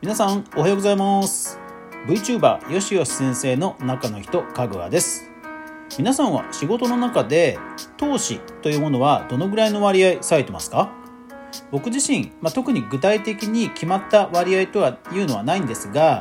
[0.00, 1.58] 皆さんおはようございます。
[2.06, 5.30] VTuber よしよし先生の中の人かぐわです。
[5.98, 7.58] 皆さんは仕事の中で
[7.96, 10.92] 投資というものはどのぐらいの割合されてますか？
[11.70, 16.20] 僕自身、まあ、特に具体的に決まった割合とはいうのはないんですが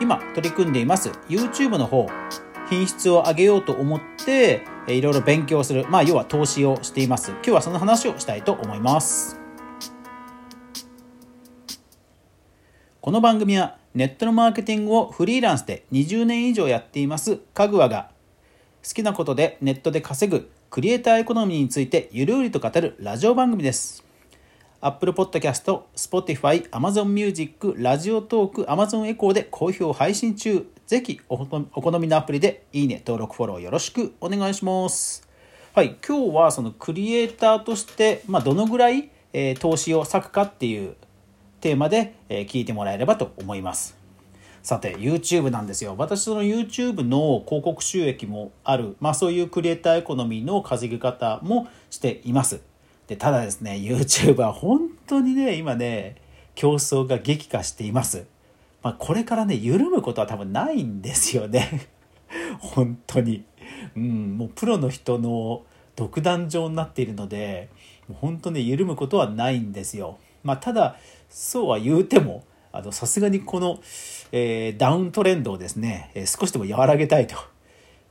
[0.00, 2.08] 今取り組んでいます YouTube の方
[2.68, 4.62] 品質を上げようと思って
[4.94, 7.30] いろいろ勉強する、まあ、要は投資をしています。
[7.30, 9.38] 今日はその話をしたいと思います。
[13.00, 18.10] この番組はネットのマーケティングをフリーランスで20年以上やっていますかぐわが
[18.86, 24.04] 好きなことでネットで稼ぐクリエイターエコノミーについてゆるりと語るラジオ番組です。
[24.80, 30.66] Apple Podcast、Spotify、Amazon Music、ラジオトーク、Amazon エコーで好評配信中。
[30.86, 35.28] ぜひお好みのアプリでいいね、登録、フォローよろしくお願いします。
[35.74, 40.94] はい、今日はそのクリエイターとして、まあ、どのぐらい、えー、投資を割くかっていう
[41.60, 43.98] テーマで、えー、聞いてもらえればと思います。
[44.62, 45.96] さて、YouTube なんですよ。
[45.98, 52.60] 私、その YouTube の広告収益もある、まあそういうクリエイターエコノミーの稼ぎ方もしています。
[53.08, 56.14] で、ただですね、YouTube は本当にね、今ね、
[56.54, 58.26] 競争が激化しています。
[58.86, 61.88] まあ、これからね、緩むことは多分ないんですよね。
[62.60, 63.44] 本当に。
[63.96, 65.64] うん、もうプロの人の
[65.96, 67.68] 独壇場になっているので、
[68.06, 70.18] もう本当に緩むことはないんですよ。
[70.44, 70.98] まあ、ただ、
[71.28, 73.80] そうは言うても、あの、さすがにこの、
[74.30, 77.34] えー、ダウントレンドをですね、えー、少しでも和らげたいと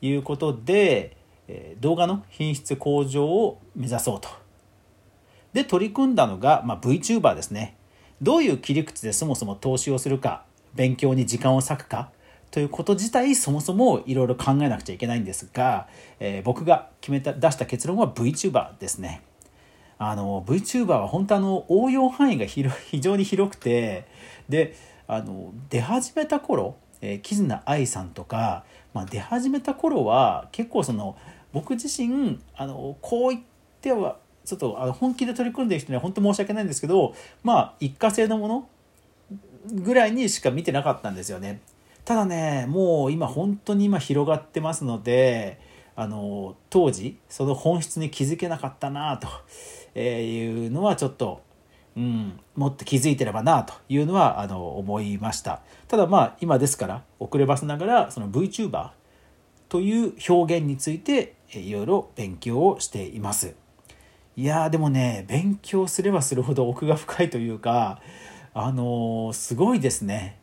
[0.01, 1.15] いうことで、
[1.47, 4.27] えー、動画の品質向上を目指そうと。
[5.53, 7.77] で取り組んだのが、まあ、VTuber ですね。
[8.21, 10.43] どういう切り口でそもそも投資をするか、
[10.75, 12.11] 勉強に時間を割くか、
[12.51, 15.87] ということ自体そもそもいろいろ考えなくちゃいけないんですが、
[16.21, 19.23] えー、僕が決めた出した結論は VTuber ですね。
[19.97, 22.65] あの VTuber は本当あの応用範囲が 非
[23.01, 24.05] 常に広くて
[24.47, 24.75] で
[25.07, 31.17] あの出始めた頃、えー、キズナアイさんとか、まあ、出始めた頃は結構その
[31.51, 33.41] 僕自身あのこう言っ
[33.81, 38.67] てはちょっとあの本気で取り組んでる人には本当申し訳ないんですけどまあ一過性のもの
[39.71, 41.61] ぐらいにしか見てなかったんですよね。
[42.03, 45.59] ただねもう今本当に今広がってますので
[45.95, 51.41] あの当時その本質に気づけなかったなというのはちょっと、
[51.97, 58.89] うん、もっと気づいてればなというのはあの思いましたただまあ今ですから遅ればせながらその VTuber
[59.67, 63.55] という表現についていろいろ勉強をしています。
[64.37, 68.01] いやでもね勉強すればするほど奥が深いというか
[68.57, 70.39] あの、すごいですね、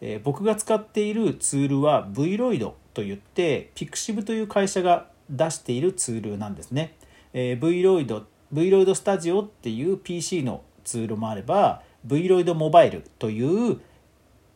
[0.00, 6.96] えー、僕が使っているツールは Vroid といって Pixiv という会社が出しているツールなんですね、
[7.34, 8.24] えー、Vroid
[8.54, 13.78] Vroid Studio っていう PC のツールもあれば Vroid モバイルという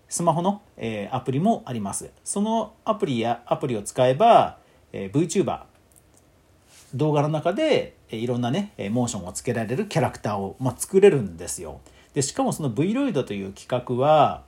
[0.08, 2.10] スマホの、えアプリもあります。
[2.22, 4.58] そのアプリやアプリを使えば、
[4.92, 5.64] え VTuber
[6.94, 11.80] 動画の中でいろんなねモーションをつけられるキャラクターを、まあ、作れるんですよ。
[12.16, 14.44] でしかもその Vroid という企画は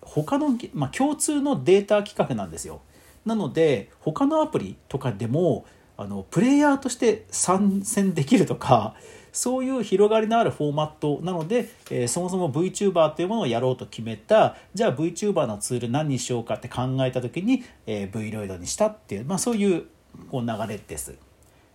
[0.00, 2.80] 他の、まあ、共通のデータ企画なんですよ。
[3.24, 8.96] なので他のアプリとかでもあのプレイヤーとして参戦できるとか
[9.30, 19.84] そういう広がりのあるフォーマットなので、えー、そもそも VTuber というものをやろうと決めたじゃあ VTuber のツール何にしようかって考えた時に、えー、Vroid にしたっていう、まあ、そういう
[20.28, 21.14] こう流れです。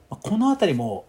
[0.09, 1.05] この辺りも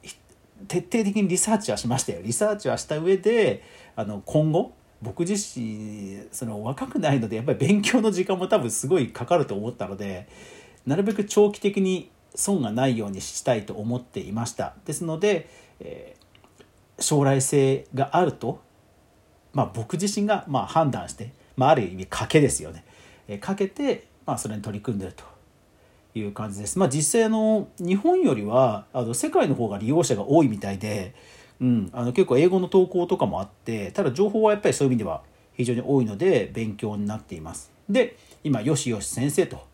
[0.68, 2.20] 徹底的にリサーチはしましたよ。
[2.22, 3.62] リサーチはした上で
[3.96, 10.28] あの今後僕自身その若くないのでやっぱり勉強の時間も多分すごいかかると思ったので
[10.86, 14.74] なるべく長期的に損がないようにしたいと思っていました。
[14.84, 15.48] ですので、
[15.80, 18.60] えー、将来性があると、
[19.52, 22.84] まあ、僕自身がま判断して、まあ、ある意味賭けですよね、
[23.26, 25.24] えー、かけて、まあ、それに取り組んでると。
[26.14, 26.78] いう感じです。
[26.78, 31.14] まあ、実際の日本よりはあの世界の方が利用者が多いみたいで、
[31.60, 35.22] うん、あの結構英語の投稿とかもあってただ情報はやっぱりそういう意味では
[35.54, 37.70] 非常に多いので勉強になっています。
[37.88, 39.66] で今よしよし先生と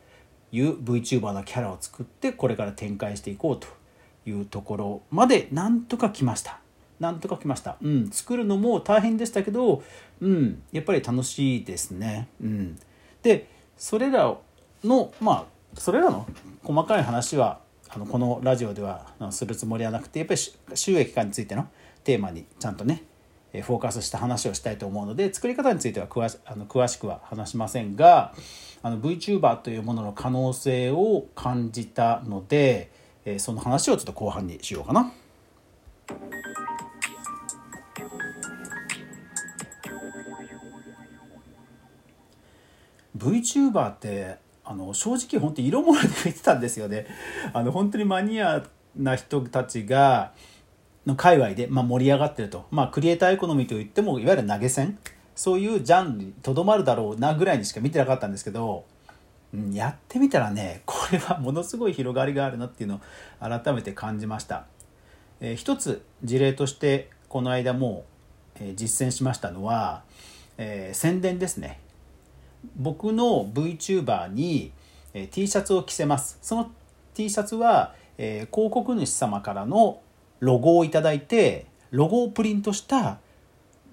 [0.52, 3.68] いう VTuber のキャラを作ってこれから展開していこうと
[4.28, 6.60] いうところまでなんとか来ました。
[6.98, 7.76] なんとか来ました。
[7.82, 9.82] うん、作るのも大変でしたけど、
[10.20, 12.28] うん、やっぱり楽しいですね。
[12.40, 12.78] うん、
[13.22, 14.34] でそれら
[14.82, 15.44] のまあ
[15.78, 16.26] それらの
[16.62, 20.40] 細かい話はあのこのラジオではするつもりはなくてやっぱり
[20.74, 21.68] 収益化についての
[22.04, 23.04] テーマにちゃんとね
[23.52, 28.34] フォーカスした話をしたいと思うので作り方については詳しあの詳しくは話しませんが
[28.82, 32.92] あの VTuber というものの可能性を感じたので、
[33.24, 35.12] えその話をちょっと後半にしようかな。
[43.16, 44.38] VTuber って
[44.68, 47.06] あの正直本当に色物で見てたんですよね。
[47.54, 48.64] あの本当にマニア
[48.96, 50.32] な人たちが
[51.06, 54.98] の界隈で、まあ、盛り上がってると、まあ、クリエイターエコノミーといってもいわゆる投げ銭
[55.36, 58.84] そういうジャンルにとどまるだろうなぐらいにしか見てなかったんですけど、
[59.54, 63.00] うん、やってみたらねこれはものすごい広がりがあるなっていうのを
[63.40, 64.66] 改めて感じました。
[65.40, 68.06] えー、一つ事例としてこの間も
[68.58, 70.02] う、えー、実践しましたのは、
[70.58, 71.80] えー、宣伝ですね。
[72.74, 74.72] 僕の VTuber に、
[75.14, 76.38] え、T シャツを着せます。
[76.42, 76.70] その
[77.14, 80.00] T シャツは、えー、広告主様からの
[80.40, 83.18] ロゴをいただいてロゴをプリントした、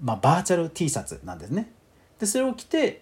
[0.02, 1.72] まあ、バーチャル T シャツなんですね。
[2.20, 3.02] でそれを着て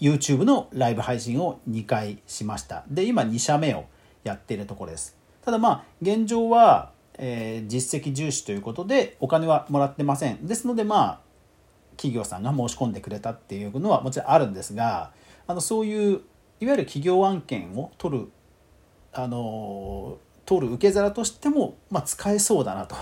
[0.00, 2.84] YouTube のライブ配信を2回しました。
[2.88, 3.84] で今2社目を
[4.24, 5.16] やっているところです。
[5.42, 10.46] ただまあ現状は、えー、実績重視ということでお金はもらってません。
[10.46, 11.20] ですのでまあ
[11.98, 15.10] 企業さんが申し込んでくれたっていうのはもちろんあるんですが
[15.46, 16.20] あのそういう
[16.60, 18.28] いわゆる企業案件を取る
[19.12, 22.96] あの取る受け皿としても、まあ、使えそうだなと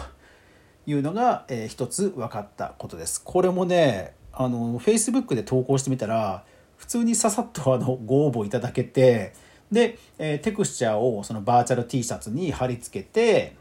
[0.87, 3.23] いうのが、えー、一つ分かったことです。
[3.23, 6.45] これもねあの Facebook で投稿してみたら
[6.77, 9.33] 普通にささっとあのご応募いただけて
[9.71, 13.57] で、えー、テクスチャーをそのバーチャル T シャツに貼り付けて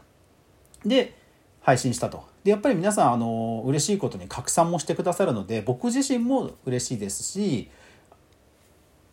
[0.84, 1.14] で
[1.66, 2.22] 配信したと。
[2.44, 7.68] でやっぱり皆さんあの嬉しいことに拡散もしてくださるので僕自身も嬉しいですし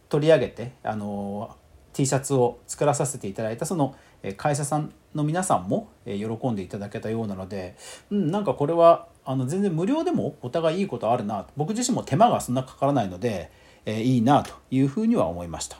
[0.07, 1.57] 取り上げてあの
[1.93, 3.95] T シャツを作らさせていただいたその
[4.37, 7.75] 会社さんの皆さんも喜んでいただけたようなので、
[8.11, 13.51] うん、なんかこれはあの全然無料でもお互いいいことあるな僕自身も手間がそんなかからないので、
[13.87, 15.77] え、いいなというふうには思いました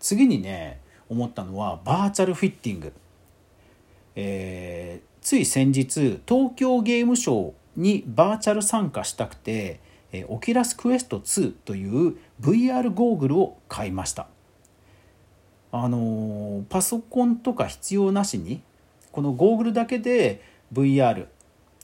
[0.00, 2.92] 次にね思ったのはバーチャルフィッティング、
[4.16, 9.80] えー、つい先日東京ゲームショウにバーチャル参加したくて
[10.28, 14.28] オキラスクエスト2という VR ゴーグルを買いました
[15.72, 18.62] あのパソコンとか必要なしに
[19.10, 20.40] このゴーグルだけで
[20.72, 21.26] VR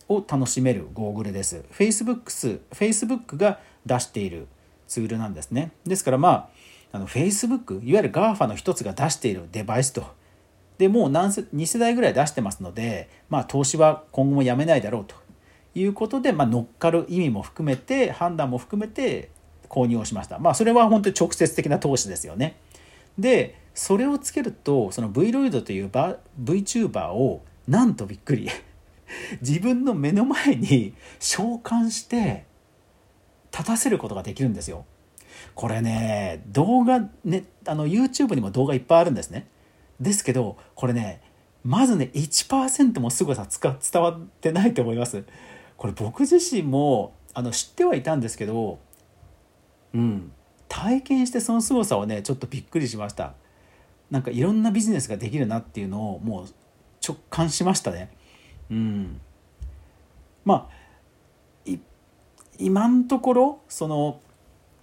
[0.08, 1.64] を楽しめるゴーグルです。
[1.72, 2.24] Facebook,
[2.72, 4.48] Facebook が出している
[4.88, 5.70] ツールなんですね。
[5.86, 6.50] ですからま
[6.92, 10.04] あ、あの Facebook、いわゆる GAFA の一つが出しているデバイスと。
[10.80, 15.14] でもう何2世代ぐらい出してますので、まあ、投資は今後もやめないだろうと
[15.74, 19.28] いうことで、まあ、乗っかる意味も含めて判断も含めて
[19.68, 20.38] 購入をしました。
[20.38, 22.56] まあそれは本当に直接的な投資ですよね。
[23.18, 25.90] でそれをつけるとその V ロイドという
[26.42, 28.48] VTuber をなんとびっくり
[29.42, 32.46] 自分の目の前に召喚して
[33.52, 34.86] 立たせることができるんですよ。
[35.54, 39.46] これね動画ねあの YouTube にも動画いっぱいあるんですね。
[40.00, 41.22] ですけどこれね
[41.64, 43.46] まずね1%も凄さ
[43.92, 45.24] 伝わってないと思います。
[45.76, 48.78] これ僕自身もあの知ってはいたんですけど
[49.94, 50.32] うん
[50.68, 53.34] 体験してその凄さをねちょっとびっくりしました。
[54.10, 56.46] なんかいろんなビジネスができるなっていうのをもう
[57.06, 58.10] 直感しましたね。
[58.70, 59.20] うん、
[60.44, 60.80] まあ
[62.58, 64.20] 今のところその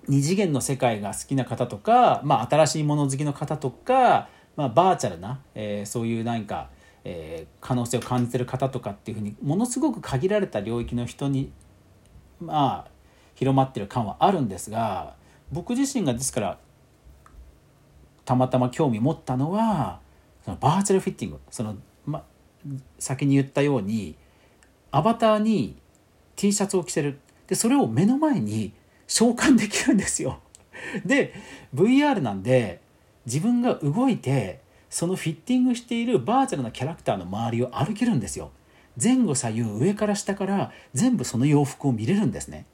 [0.07, 6.69] 二次元の世界が好きな方とか、まあ、新しいもの好きの方とか、まあ、バーチャルな、えー、そういう何か、
[7.05, 11.51] えー、可能性を感じてる方とかっていうふうにものすごく限られた領域の人に
[12.41, 12.91] まあ
[13.35, 15.15] 広まってる感はあるんですが
[15.51, 16.57] 僕自身がですから
[18.25, 20.01] たまたま興味持ったのは
[20.43, 22.23] そのバーチャルフィッティングその、ま、
[22.97, 24.15] 先に言ったように
[24.91, 25.77] アバターに
[26.35, 28.73] T シャツを着せるでそれを目の前に
[29.07, 30.39] 召喚できるんですよ。
[31.05, 31.33] で
[31.73, 32.81] VR なんで
[33.27, 38.51] 自分が動いてそのフィッティングしているバーチャルなキャラクターの周りを歩けるんですよ。
[39.01, 42.65] 前後左右上から下から全部その洋服を見れるんですね。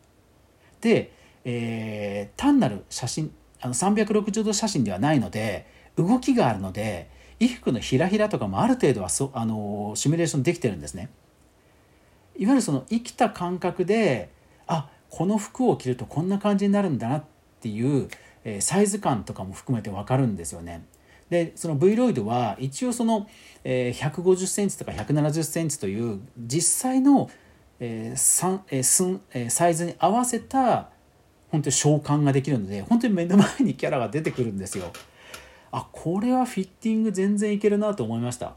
[0.79, 1.11] で、
[1.43, 5.65] えー、単なる写真あの360度写真ではないので
[5.97, 11.09] 動きがあるので衣服のひらひらとかもある程度はそあのシミュレーションできてるんですね。
[12.37, 14.31] いわゆるその生きた感覚で
[14.67, 17.23] あこの服を着るとこんな感じになるんだなっ
[17.59, 18.09] ていう、
[18.43, 20.85] え、サイズ感とかも含めて分かるんですよね。
[21.29, 23.27] でその V ロイドは一応その、
[23.63, 27.29] え、150センチとか170センチという実際の、
[27.79, 30.89] えーえーえ、サイズに合わせた
[31.49, 34.91] 本当に召喚ができるので本当に目の前にキャラが出てくるんですよ。
[35.71, 38.53] あこれはフィッティング全然いけるなと思いました。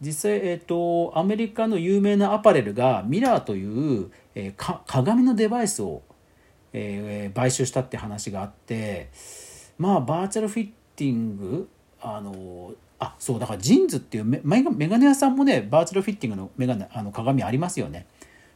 [0.00, 6.02] 実際、えーと、アメリカの有名なアパレルがミラーという、えー、鏡のデバイスを、
[6.72, 9.10] えー、買収したって話があって
[9.78, 11.68] まあバーチャルフィッティング
[12.00, 18.06] あのあそうだからジンズっていうメメガネ屋さんもねバーチャルフィッティングのメガネあの鏡ありますよね。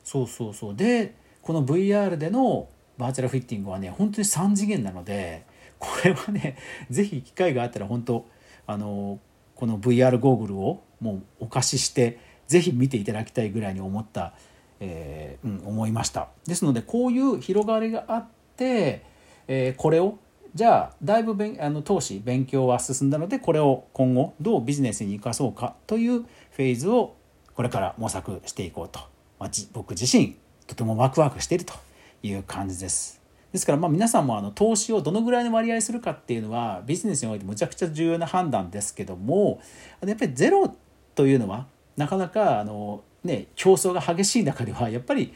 [0.05, 5.45] そうそうそうでこの VR でのバーチャルフィッティングはね本当に3次元なので
[5.79, 6.57] これはね
[6.91, 8.27] 是非機会があったら本当
[8.67, 9.19] あの
[9.55, 14.35] この VR ゴーグルをもうお貸しして是非見ていただきたいぐらいに思った、
[14.80, 19.04] えー、うん、思いましたですのでこういう広がりがあって、
[19.49, 20.18] えー、これを
[20.54, 27.14] じゃあだいぶべんあの投資勉強は進んだのでこれを今後どうビジネスに生かそうかというフェーズを
[27.54, 29.00] これから模索していこうと、
[29.38, 31.75] まあ、僕自身とてもワクワクしていると
[32.23, 33.21] いう感じです。
[33.52, 39.61] ですからまあ皆さんもあの投資をどのぐらいの割合するかっていうのはビジネスにおいてむちゃくちゃ重要な判断ですけども
[40.04, 40.75] やっぱりゼロ
[41.14, 41.66] というのは
[41.97, 45.33] なかなかあの、ね、競争が激しい中ではやっぱり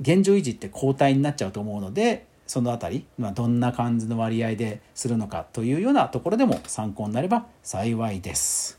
[0.00, 8.78] 現状維持って後退になっちゃうと思うのでその辺り、まあ、どんな感じの割合でするのかというようなところでも参考になれば幸いです。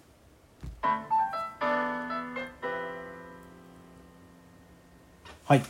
[5.45, 5.61] はい。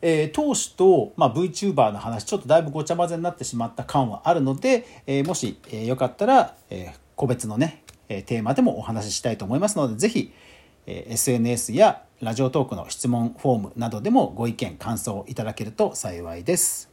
[0.00, 10.32] えー、投資と、まあ、VTuber の話ちょっとだいぶごちゃ混ぜになってしまった感はあるので、えー、もし、えー、よかったら、えー、個別のね、えテーマでもお話ししたいと思いますので是非、
[10.86, 16.90] SNS やラジオトークの質問フォームなどでもご意見感想いただけると幸いです。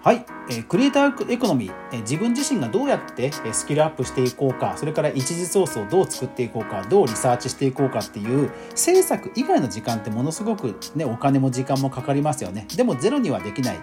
[0.00, 4.74] はい、え、クリエイターエコノミー、え、自分自身がどうやってスキルアップしていこうか。
[4.76, 6.82] それから一次ソースをどう作っていこうか。
[6.88, 12.66] どうリサーチしていこうかっていう制作以外の時間ってものすごく、ね、お金も時間もかかりますよね。
[12.74, 13.80] でもゼロにはできない。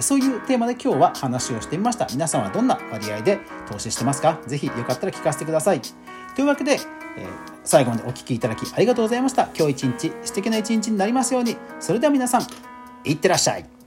[0.00, 2.06] そういうテーマで今日は話をしてみました。
[2.10, 3.38] 皆さんはどんな割合で
[3.70, 4.40] 投資してますか？
[4.46, 5.80] ぜひよかったら聞かせてください。
[6.34, 6.78] というわけで、
[7.16, 7.26] え、
[7.64, 9.48] 最後までお聴きいただきありがとうございました。
[9.56, 11.56] 今日一日素敵な一日になりますように。
[11.80, 12.46] それでは皆さん
[13.04, 13.81] いってらっしゃい。